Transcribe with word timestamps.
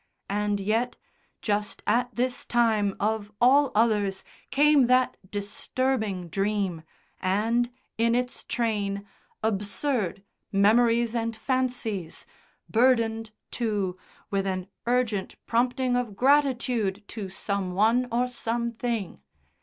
And 0.31 0.59
yet, 0.59 0.95
just 1.43 1.83
at 1.85 2.15
this 2.15 2.43
time, 2.43 2.95
of 2.99 3.31
all 3.39 3.71
others, 3.75 4.23
came 4.49 4.87
that 4.87 5.15
disturbing 5.29 6.27
dream, 6.27 6.81
and, 7.19 7.69
in 7.99 8.15
its 8.15 8.43
train, 8.43 9.05
absurd 9.43 10.23
memories 10.51 11.13
and 11.13 11.35
fancies, 11.35 12.25
burdened, 12.67 13.29
too, 13.51 13.95
with 14.31 14.47
an 14.47 14.65
urgent 14.87 15.35
prompting 15.45 15.95
of 15.95 16.15
gratitude 16.15 17.03
to 17.09 17.29
some 17.29 17.75
one 17.75 18.07
or 18.11 18.27
something. 18.27 19.21